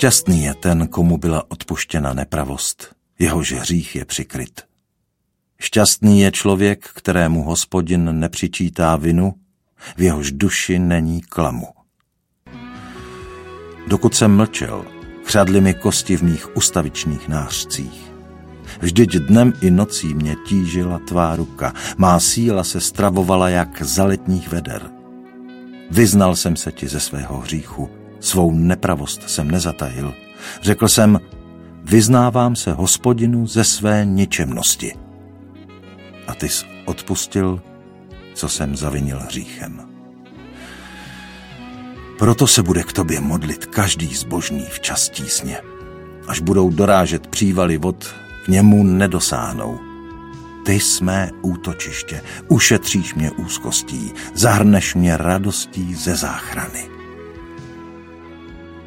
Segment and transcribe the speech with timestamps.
[0.00, 4.60] Šťastný je ten, komu byla odpuštěna nepravost, jehož hřích je přikryt.
[5.60, 9.34] Šťastný je člověk, kterému hospodin nepřičítá vinu,
[9.96, 11.68] v jehož duši není klamu.
[13.88, 14.84] Dokud jsem mlčel,
[15.24, 18.12] chřadly mi kosti v mých ustavičných nářcích.
[18.80, 24.48] Vždyť dnem i nocí mě tížila tvá ruka, má síla se stravovala jak za letních
[24.48, 24.90] veder.
[25.90, 30.14] Vyznal jsem se ti ze svého hříchu, svou nepravost jsem nezatajil.
[30.62, 31.20] Řekl jsem,
[31.84, 34.94] vyznávám se hospodinu ze své ničemnosti.
[36.26, 37.62] A ty jsi odpustil,
[38.34, 39.80] co jsem zavinil hříchem.
[42.18, 45.60] Proto se bude k tobě modlit každý zbožný v čas tísně.
[46.28, 49.78] Až budou dorážet přívaly vod, k němu nedosáhnou.
[50.66, 56.99] Ty jsme útočiště, ušetříš mě úzkostí, zahrneš mě radostí ze záchrany.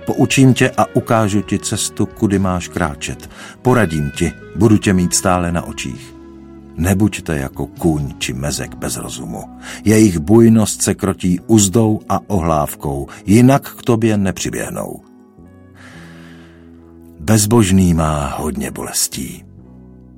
[0.06, 3.30] Poučím tě a ukážu ti cestu, kudy máš kráčet.
[3.62, 6.16] Poradím ti, budu tě mít stále na očích.
[6.76, 9.44] Nebuďte jako kůň či mezek bez rozumu.
[9.86, 15.02] Jejich bujnost se krotí uzdou a ohlávkou, jinak k tobě nepřiběhnou.
[17.20, 19.46] Bezbožný má hodně bolestí.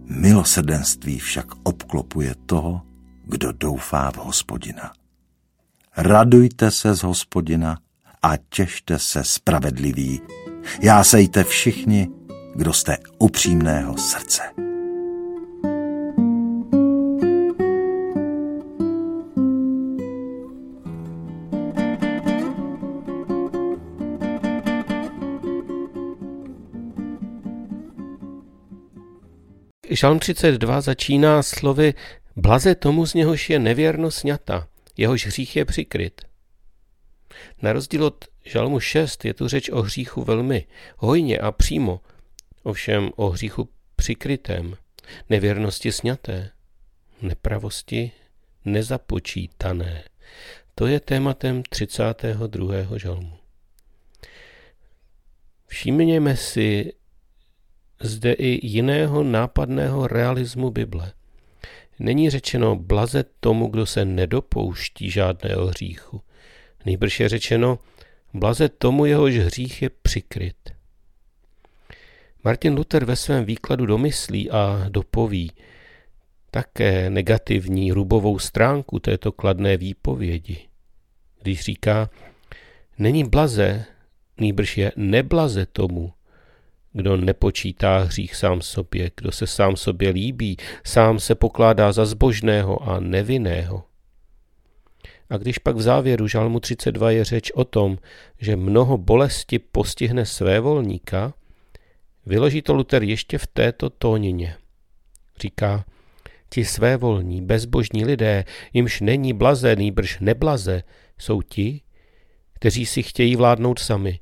[0.05, 2.81] Milosrdenství však obklopuje toho,
[3.25, 4.91] kdo doufá v hospodina.
[5.97, 7.77] Radujte se z hospodina
[8.25, 10.21] a těšte se spravedliví.
[10.81, 12.07] Já sejte všichni,
[12.55, 14.41] kdo jste upřímného srdce.
[29.89, 31.93] Žalm 32 začíná slovy
[32.35, 34.67] Blaze tomu, z něhož je nevěrno sňata,
[34.97, 36.34] jehož hřích je přikryt.
[37.61, 40.65] Na rozdíl od Žalmu 6 je tu řeč o hříchu velmi
[40.97, 42.01] hojně a přímo,
[42.63, 44.77] ovšem o hříchu přikrytém,
[45.29, 46.51] nevěrnosti sňaté,
[47.21, 48.11] nepravosti
[48.65, 50.03] nezapočítané.
[50.75, 52.97] To je tématem 32.
[52.97, 53.37] žalmu.
[55.67, 56.93] Všimněme si
[58.01, 61.13] zde i jiného nápadného realismu Bible.
[61.99, 66.21] Není řečeno blaze tomu, kdo se nedopouští žádného hříchu.
[66.85, 67.79] Nejbrž je řečeno
[68.33, 70.55] blaze tomu, jehož hřích je přikryt.
[72.43, 75.51] Martin Luther ve svém výkladu domyslí a dopoví
[76.51, 80.67] také negativní rubovou stránku této kladné výpovědi,
[81.41, 82.09] když říká,
[82.97, 83.85] není blaze,
[84.37, 86.13] nýbrž je neblaze tomu,
[86.93, 92.89] kdo nepočítá hřích sám sobě, kdo se sám sobě líbí, sám se pokládá za zbožného
[92.89, 93.83] a nevinného.
[95.29, 97.97] A když pak v závěru žalmu 32 je řeč o tom,
[98.39, 101.33] že mnoho bolesti postihne své volníka,
[102.25, 104.55] vyloží to Luther ještě v této tónině.
[105.41, 105.85] Říká,
[106.49, 108.43] ti své volní, bezbožní lidé,
[108.73, 110.83] jimž není blaze, nýbrž neblaze,
[111.17, 111.81] jsou ti,
[112.53, 114.19] kteří si chtějí vládnout sami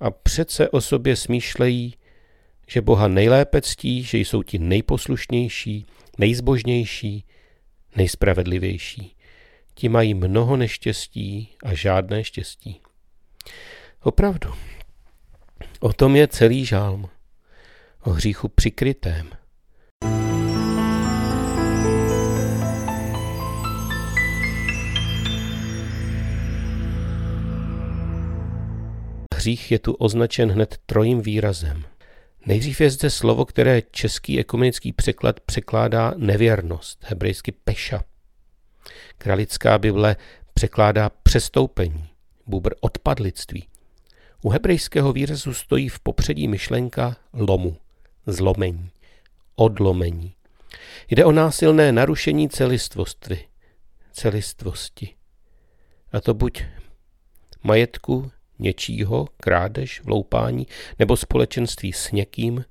[0.00, 1.94] a přece o sobě smýšlejí,
[2.68, 5.86] že Boha nejlépe ctí, že jsou ti nejposlušnější,
[6.18, 7.24] nejzbožnější,
[7.96, 9.16] nejspravedlivější.
[9.74, 12.80] Ti mají mnoho neštěstí a žádné štěstí.
[14.02, 14.54] Opravdu,
[15.80, 17.08] o tom je celý žálm.
[18.04, 19.30] O hříchu přikrytém.
[29.34, 31.84] Hřích je tu označen hned trojím výrazem.
[32.46, 38.04] Nejdřív je zde slovo, které český ekumenický překlad překládá nevěrnost, hebrejsky peša.
[39.18, 40.16] Kralická Bible
[40.54, 42.08] překládá přestoupení,
[42.46, 43.68] bubr odpadlictví.
[44.42, 47.76] U hebrejského výrazu stojí v popředí myšlenka lomu,
[48.26, 48.90] zlomení,
[49.54, 50.34] odlomení.
[51.10, 53.48] Jde o násilné narušení celistvosti,
[54.12, 55.14] celistvosti.
[56.12, 56.64] A to buď
[57.62, 60.66] majetku, něčího, krádež, vloupání
[60.98, 62.64] nebo společenství s někým,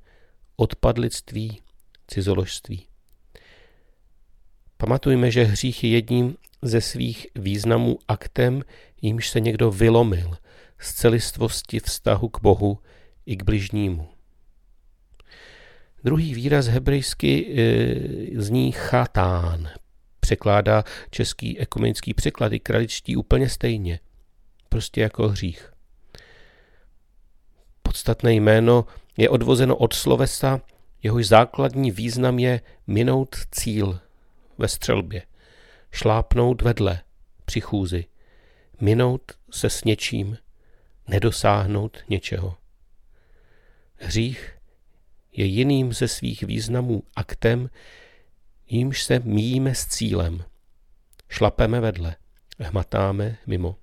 [0.56, 1.62] odpadlictví,
[2.08, 2.88] cizoložství.
[4.82, 8.62] Pamatujme, že hřích je jedním ze svých významů aktem,
[9.02, 10.38] jímž se někdo vylomil
[10.80, 12.80] z celistvosti vztahu k Bohu
[13.26, 14.08] i k bližnímu.
[16.04, 19.70] Druhý výraz hebrejsky e, zní chatán.
[20.20, 24.00] Překládá český ekumenický překlad i kraličtí úplně stejně.
[24.70, 25.74] Prostě jako hřích.
[27.84, 28.86] Podstatné jméno
[29.18, 30.62] je odvozeno od slovesa,
[31.04, 34.00] jehož základní význam je minout cíl
[34.62, 35.24] ve střelbě,
[35.92, 37.02] šlápnout vedle
[37.46, 38.06] při chůzi,
[38.82, 40.38] minout se s něčím,
[41.08, 42.58] nedosáhnout něčeho.
[43.96, 44.58] Hřích
[45.32, 47.70] je jiným ze svých významů aktem,
[48.68, 50.44] jímž se míjíme s cílem.
[51.30, 52.16] Šlapeme vedle,
[52.60, 53.76] hmatáme mimo.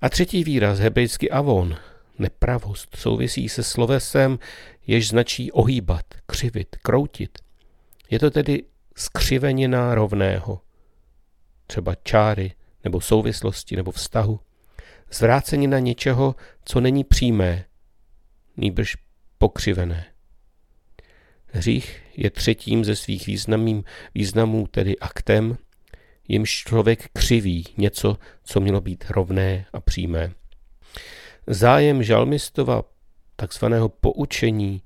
[0.00, 1.76] A třetí výraz, hebrejsky avon,
[2.18, 4.38] nepravost, souvisí se slovesem,
[4.86, 7.38] jež značí ohýbat, křivit, kroutit.
[8.10, 8.64] Je to tedy
[8.94, 10.60] skřivenina rovného,
[11.66, 12.52] třeba čáry,
[12.84, 14.40] nebo souvislosti, nebo vztahu.
[15.12, 17.64] Zvrácenina něčeho, co není přímé,
[18.56, 18.96] nýbrž
[19.38, 20.06] pokřivené.
[21.46, 25.56] Hřích je třetím ze svých významým, významů, tedy aktem,
[26.28, 30.32] jimž člověk křiví něco, co mělo být rovné a přímé.
[31.46, 32.82] Zájem žalmistova
[33.36, 34.82] takzvaného poučení,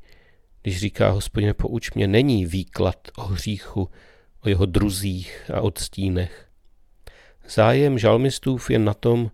[0.62, 3.88] když říká hospodine pouč mě, není výklad o hříchu,
[4.40, 6.48] o jeho druzích a odstínech.
[7.48, 9.30] Zájem žalmistův je na tom,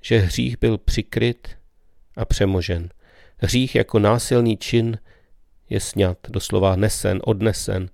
[0.00, 1.48] že hřích byl přikryt
[2.16, 2.88] a přemožen.
[3.36, 4.98] Hřích jako násilný čin
[5.70, 7.90] je sňat, doslova nesen, odnesen.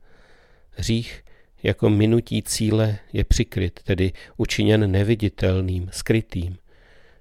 [0.70, 1.24] Hřích
[1.62, 6.58] jako minutí cíle je přikryt, tedy učiněn neviditelným, skrytým.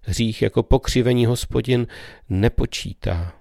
[0.02, 1.88] Hřích jako pokřivení hospodin
[2.30, 3.34] nepočítá,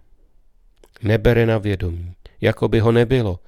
[1.04, 3.38] nebere na vědomí, jako by ho nebylo.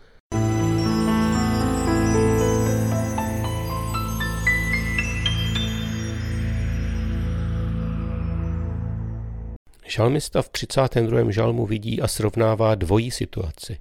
[9.89, 11.31] Žalmista v 32.
[11.31, 13.79] žalmu vidí a srovnává dvojí situaci.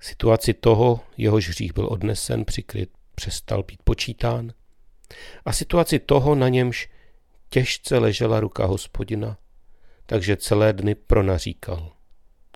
[0.00, 4.52] Situaci toho, jehož hřích byl odnesen, přikryt, přestal být počítán,
[5.44, 6.88] a situaci toho, na němž
[7.48, 9.38] těžce ležela ruka hospodina,
[10.06, 11.93] takže celé dny pronaříkal.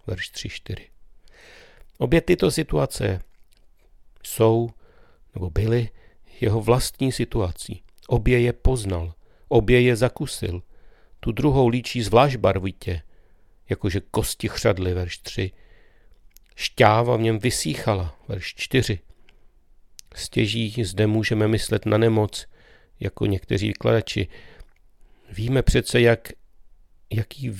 [0.09, 0.77] Verš 3-4.
[1.99, 3.21] Obě tyto situace
[4.25, 4.71] jsou,
[5.35, 5.91] nebo byly,
[6.41, 7.83] jeho vlastní situací.
[8.07, 9.15] Obě je poznal,
[9.49, 10.63] obě je zakusil.
[11.21, 13.03] Tu druhou líčí zvlášť barvitě,
[13.71, 15.51] jakože kosti chřadly, verš 3.
[16.57, 18.99] Šťáva v něm vysíchala, verš 4.
[20.15, 22.47] Stěží zde můžeme myslet na nemoc,
[23.01, 24.29] jako někteří vykladači,
[25.33, 26.29] Víme přece, jak,
[27.11, 27.51] jaký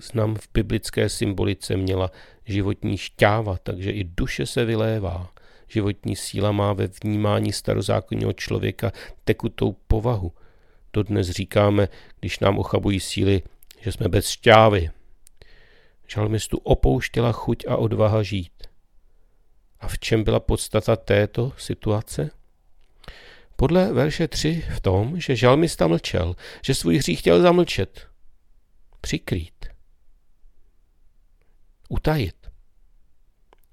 [0.00, 2.10] význam v biblické symbolice měla
[2.44, 5.32] životní šťáva, takže i duše se vylévá.
[5.68, 8.92] Životní síla má ve vnímání starozákonního člověka
[9.24, 10.32] tekutou povahu.
[10.92, 11.88] Dodnes říkáme,
[12.20, 13.42] když nám ochabují síly,
[13.80, 14.90] že jsme bez šťávy.
[16.06, 18.52] Žalmistu opouštěla chuť a odvaha žít.
[19.80, 22.30] A v čem byla podstata této situace?
[23.56, 28.06] Podle verše 3 v tom, že žalmista mlčel, že svůj hřích chtěl zamlčet,
[29.00, 29.57] přikrýt,
[31.88, 32.34] utajit.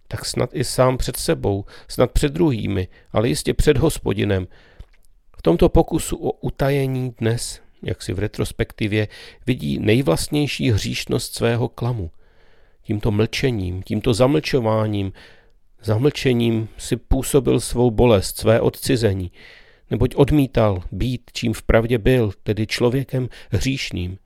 [0.07, 4.47] Tak snad i sám před sebou, snad před druhými, ale jistě před hospodinem.
[5.38, 9.07] V tomto pokusu o utajení dnes, jak si v retrospektivě,
[9.47, 12.12] vidí nejvlastnější hříšnost svého klamu.
[12.81, 15.13] Tímto mlčením, tímto zamlčováním,
[15.83, 19.31] zamlčením si působil svou bolest, své odcizení,
[19.91, 24.17] neboť odmítal být, čím vpravdě byl, tedy člověkem hříšným,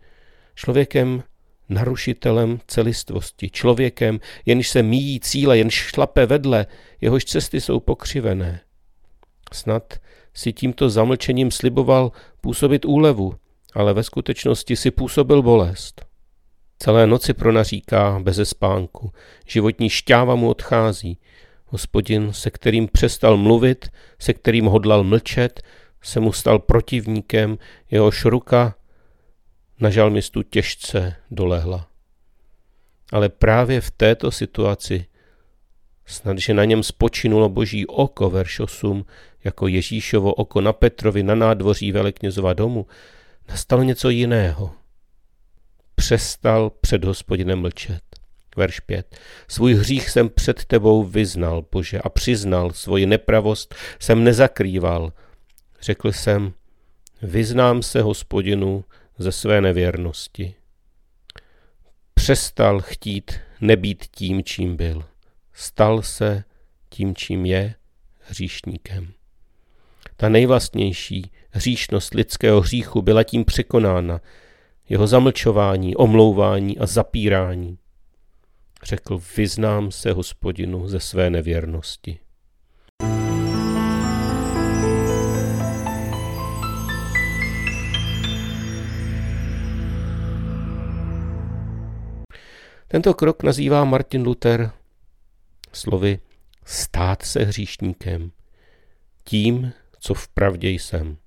[0.56, 1.24] člověkem
[1.70, 6.66] narušitelem celistvosti, člověkem, jenž se míjí cíle, jenž šlape vedle,
[7.02, 8.62] jehož cesty jsou pokřivené.
[9.54, 9.94] Snad
[10.34, 13.34] si tímto zamlčením sliboval působit úlevu,
[13.74, 16.06] ale ve skutečnosti si působil bolest.
[16.80, 19.12] Celé noci pronaříká beze spánku,
[19.48, 21.18] životní šťáva mu odchází,
[21.66, 23.90] Hospodin, se kterým přestal mluvit,
[24.20, 25.62] se kterým hodlal mlčet,
[26.02, 27.58] se mu stal protivníkem,
[27.92, 28.76] jehož ruka
[29.80, 31.88] na žalmistu těžce dolehla.
[33.12, 35.06] Ale právě v této situaci,
[36.06, 39.06] snad, že na něm spočinulo boží oko, verš 8,
[39.44, 42.88] jako Ježíšovo oko na Petrovi na nádvoří veleknězova domu,
[43.50, 44.72] nastalo něco jiného.
[45.96, 48.02] Přestal před hospodinem mlčet.
[48.58, 49.16] Verš 5.
[49.48, 55.14] Svůj hřích jsem před tebou vyznal, Bože, a přiznal, svoji nepravost jsem nezakrýval.
[55.82, 56.54] Řekl jsem,
[57.22, 58.84] vyznám se hospodinu
[59.20, 60.56] ze své nevěrnosti.
[62.14, 65.04] Přestal chtít nebýt tím, čím byl.
[65.54, 66.44] Stal se
[66.90, 67.76] tím, čím je,
[68.20, 69.14] hříšníkem.
[70.16, 74.22] Ta nejvlastnější hříšnost lidského hříchu byla tím překonána,
[74.90, 77.78] jeho zamlčování, omlouvání a zapírání.
[78.84, 82.20] Řekl, vyznám se hospodinu ze své nevěrnosti.
[92.92, 94.72] Tento krok nazývá Martin Luther
[95.74, 96.20] slovy
[96.66, 98.32] stát se hříšníkem,
[99.24, 101.18] tím, co v pravdě jsem.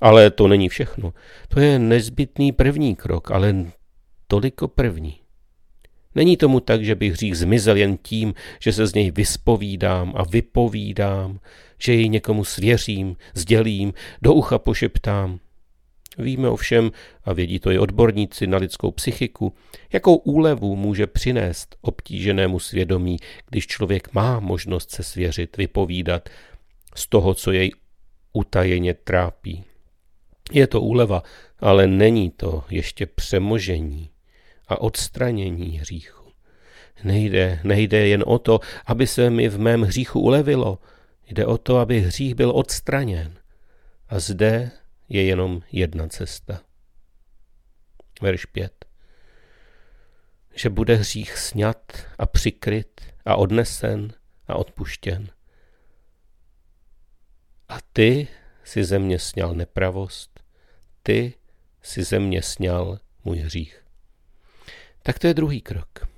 [0.00, 1.14] Ale to není všechno.
[1.48, 3.54] To je nezbytný první krok, ale
[4.26, 5.20] toliko první.
[6.14, 10.24] Není tomu tak, že bych hřích zmizel jen tím, že se z něj vyspovídám a
[10.24, 11.40] vypovídám,
[11.78, 15.38] že jej někomu svěřím, sdělím, do ucha pošeptám.
[16.18, 16.90] Víme ovšem,
[17.24, 19.54] a vědí to i odborníci na lidskou psychiku,
[19.92, 23.16] jakou úlevu může přinést obtíženému svědomí,
[23.50, 26.28] když člověk má možnost se svěřit, vypovídat
[26.94, 27.72] z toho, co jej
[28.32, 29.64] utajeně trápí.
[30.52, 31.22] Je to úleva,
[31.58, 34.10] ale není to ještě přemožení
[34.68, 36.24] a odstranění hříchu.
[37.04, 40.78] Nejde, nejde jen o to, aby se mi v mém hříchu ulevilo,
[41.26, 43.34] jde o to, aby hřích byl odstraněn.
[44.08, 44.70] A zde
[45.08, 46.62] je jenom jedna cesta.
[48.22, 48.84] Verš 5.
[50.54, 54.12] Že bude hřích sňat a přikryt a odnesen
[54.46, 55.28] a odpuštěn.
[57.68, 58.28] A ty
[58.64, 60.40] si ze mě sněl nepravost,
[61.02, 61.34] ty
[61.82, 63.84] si ze mě sněl můj hřích.
[65.02, 66.08] Tak to je druhý krok.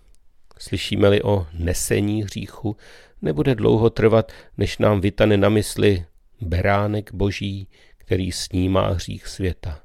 [0.58, 2.76] Slyšíme-li o nesení hříchu,
[3.22, 6.06] nebude dlouho trvat, než nám vytane na mysli
[6.40, 7.68] beránek boží,
[8.06, 9.80] který snímá hřích světa.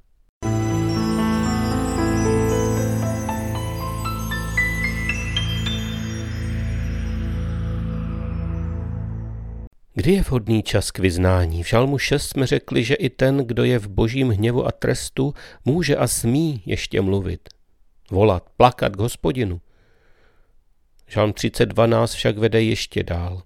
[9.93, 11.63] Kdy je vhodný čas k vyznání?
[11.63, 15.33] V Žalmu 6 jsme řekli, že i ten, kdo je v božím hněvu a trestu,
[15.65, 17.49] může a smí ještě mluvit,
[18.11, 19.61] volat, plakat k hospodinu.
[21.07, 23.43] Žalm 32 nás však vede ještě dál.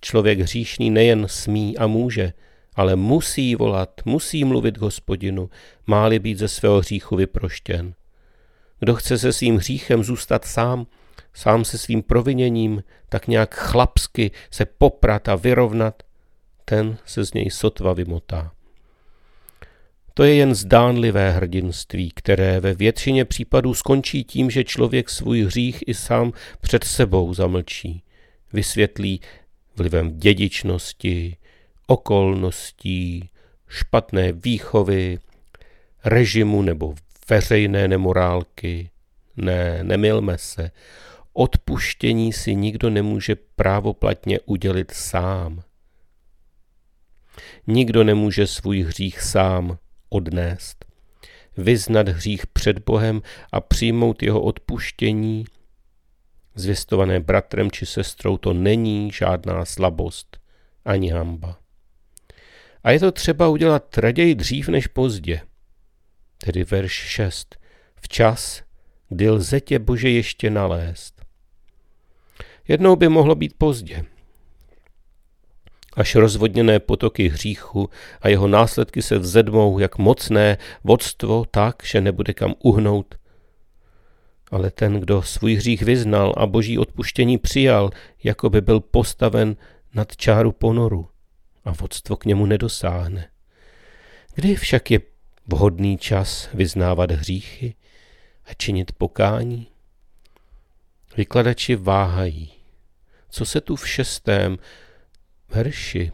[0.00, 2.32] Člověk hříšný nejen smí a může,
[2.74, 5.50] ale musí volat, musí mluvit k hospodinu,
[5.86, 7.94] má-li být ze svého hříchu vyproštěn.
[8.78, 10.86] Kdo chce se svým hříchem zůstat sám,
[11.34, 16.02] sám se svým proviněním, tak nějak chlapsky se poprat a vyrovnat,
[16.64, 18.52] ten se z něj sotva vymotá.
[20.14, 25.84] To je jen zdánlivé hrdinství, které ve většině případů skončí tím, že člověk svůj hřích
[25.86, 28.02] i sám před sebou zamlčí.
[28.52, 29.20] Vysvětlí
[29.76, 31.36] vlivem dědičnosti,
[31.86, 33.30] okolností,
[33.68, 35.18] špatné výchovy,
[36.04, 36.94] režimu nebo
[37.30, 38.90] veřejné nemorálky.
[39.36, 40.70] Ne, nemilme se.
[41.32, 45.62] Odpuštění si nikdo nemůže právoplatně udělit sám.
[47.66, 50.84] Nikdo nemůže svůj hřích sám odnést.
[51.56, 53.22] Vyznat hřích před Bohem
[53.52, 55.44] a přijmout jeho odpuštění,
[56.54, 60.38] zvěstované bratrem či sestrou, to není žádná slabost
[60.84, 61.61] ani hamba.
[62.84, 65.40] A je to třeba udělat raději dřív než pozdě.
[66.44, 67.56] Tedy verš 6.
[68.00, 68.62] Včas,
[69.08, 71.22] kdy lze tě Bože ještě nalézt.
[72.68, 74.04] Jednou by mohlo být pozdě.
[75.94, 82.34] Až rozvodněné potoky hříchu a jeho následky se vzedmou jak mocné vodstvo tak, že nebude
[82.34, 83.14] kam uhnout.
[84.50, 87.90] Ale ten, kdo svůj hřích vyznal a boží odpuštění přijal,
[88.24, 89.56] jako by byl postaven
[89.94, 91.11] nad čáru ponoru
[91.64, 93.28] a vodstvo k němu nedosáhne.
[94.34, 95.00] Kdy však je
[95.46, 97.74] vhodný čas vyznávat hříchy
[98.44, 99.66] a činit pokání?
[101.16, 102.52] Vykladači váhají.
[103.30, 104.58] Co se tu v šestém
[105.48, 106.12] verši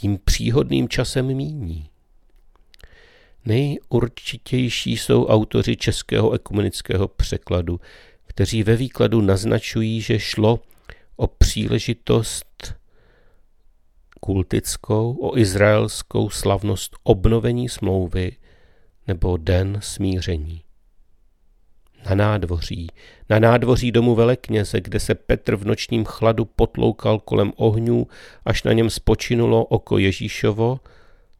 [0.00, 1.90] tím příhodným časem míní?
[3.44, 7.80] Nejurčitější jsou autoři českého ekumenického překladu,
[8.26, 10.62] kteří ve výkladu naznačují, že šlo
[11.16, 12.79] o příležitost
[14.20, 18.36] kultickou, o izraelskou slavnost obnovení smlouvy
[19.06, 20.62] nebo den smíření.
[22.08, 22.88] Na nádvoří,
[23.30, 28.06] na nádvoří domu velekněze, kde se Petr v nočním chladu potloukal kolem ohňů,
[28.44, 30.80] až na něm spočinulo oko Ježíšovo,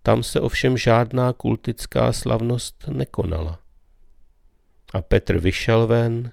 [0.03, 3.59] tam se ovšem žádná kultická slavnost nekonala.
[4.95, 6.33] A Petr vyšel ven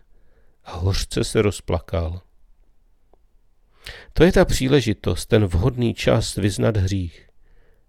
[0.63, 2.21] a hořce se rozplakal.
[4.13, 7.29] To je ta příležitost, ten vhodný čas vyznat hřích,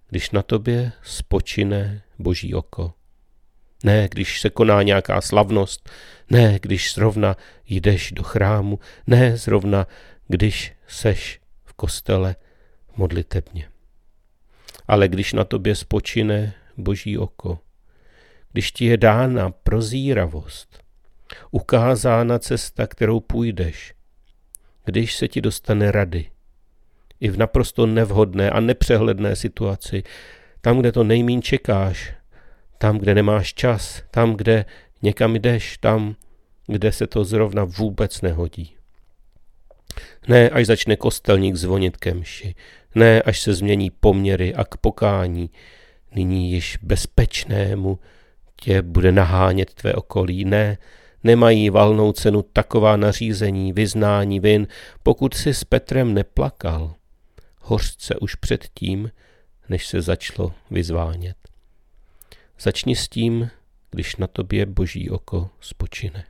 [0.09, 2.93] když na tobě spočine boží oko.
[3.85, 5.91] Ne, když se koná nějaká slavnost,
[6.31, 7.37] ne, když zrovna
[7.67, 9.87] jdeš do chrámu, ne, zrovna
[10.29, 12.37] když seš v kostele
[12.97, 13.69] modlitebně.
[14.89, 17.59] Ale když na tobě spočine boží oko,
[18.53, 20.83] když ti je dána prozíravost,
[21.51, 23.95] ukázána cesta, kterou půjdeš,
[24.89, 26.27] když se ti dostane rady.
[27.21, 30.03] I v naprosto nevhodné a nepřehledné situaci,
[30.61, 32.15] tam, kde to nejmín čekáš,
[32.79, 34.65] tam, kde nemáš čas, tam, kde
[35.03, 36.17] někam jdeš, tam,
[36.67, 38.77] kde se to zrovna vůbec nehodí.
[40.29, 42.55] Ne, až začne kostelník zvonit ke mši,
[42.95, 45.51] ne, až se změní poměry a k pokání,
[46.15, 47.99] nyní již bezpečnému
[48.61, 50.79] tě bude nahánět tvé okolí, ne,
[51.25, 54.67] Nemají valnou cenu taková nařízení, vyznání vin,
[55.03, 56.95] pokud si s Petrem neplakal.
[57.61, 59.11] Hořce už předtím,
[59.69, 61.37] než se začalo vyzvánět.
[62.61, 63.51] Začni s tím,
[63.91, 66.25] když na tobě boží oko spočine.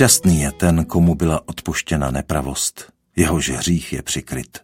[0.00, 4.58] Šťastný je ten, komu byla odpuštěna nepravost, jehož hřích je přikryt.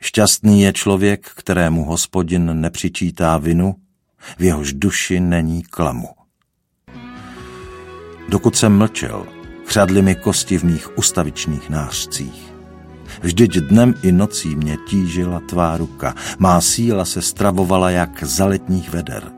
[0.00, 3.74] Šťastný je člověk, kterému hospodin nepřičítá vinu,
[4.38, 6.08] v jehož duši není klamu.
[8.28, 9.26] Dokud jsem mlčel,
[9.66, 12.52] chřadly mi kosti v mých ustavičných nářcích.
[13.20, 18.90] Vždyť dnem i nocí mě tížila tvá ruka, má síla se stravovala jak za letních
[18.90, 19.32] veder.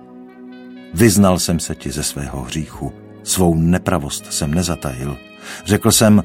[0.94, 5.16] Vyznal jsem se ti ze svého hříchu, svou nepravost jsem nezatajil.
[5.64, 6.23] Řekl jsem,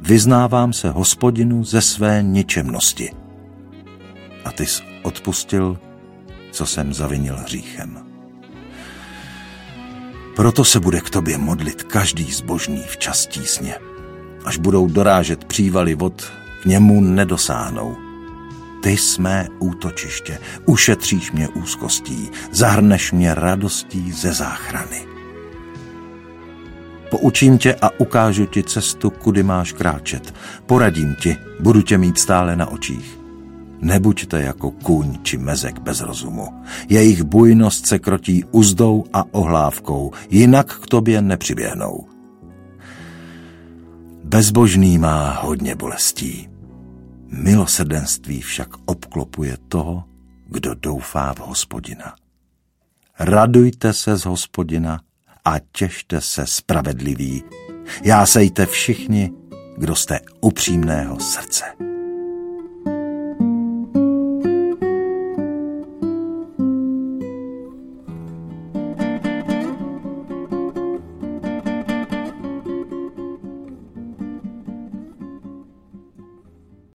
[0.00, 3.10] vyznávám se hospodinu ze své ničemnosti.
[4.44, 5.78] A ty jsi odpustil,
[6.52, 7.98] co jsem zavinil hříchem.
[10.36, 13.74] Proto se bude k tobě modlit každý zbožný v čas tísně.
[14.44, 16.32] Až budou dorážet přívaly vod,
[16.62, 17.96] k němu nedosáhnou.
[18.82, 25.09] Ty jsme útočiště, ušetříš mě úzkostí, zahrneš mě radostí ze záchrany.
[27.10, 30.34] Poučím tě a ukážu ti cestu, kudy máš kráčet.
[30.66, 33.20] Poradím ti, budu tě mít stále na očích.
[33.80, 36.48] Nebuďte jako kůň či mezek bez rozumu.
[36.88, 42.06] Jejich bujnost se krotí uzdou a ohlávkou, jinak k tobě nepřiběhnou.
[44.24, 46.48] Bezbožný má hodně bolestí.
[47.28, 50.04] Milosrdenství však obklopuje toho,
[50.46, 52.14] kdo doufá v hospodina.
[53.18, 55.00] Radujte se z hospodina
[55.44, 57.44] a těšte se spravedliví.
[58.04, 59.32] Já sejte všichni,
[59.76, 61.64] kdo jste upřímného srdce.